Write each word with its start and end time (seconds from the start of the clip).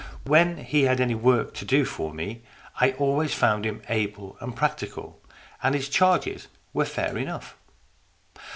When 0.23 0.57
he 0.57 0.85
had 0.85 0.99
any 0.99 1.13
work 1.13 1.53
to 1.53 1.63
do 1.63 1.85
for 1.85 2.11
me, 2.11 2.41
I 2.79 2.93
always 2.93 3.35
found 3.35 3.65
him 3.65 3.83
able 3.87 4.35
and 4.39 4.55
practical, 4.55 5.21
and 5.61 5.75
his 5.75 5.89
charges 5.89 6.47
were 6.73 6.85
fair 6.85 7.19
enough. 7.19 7.55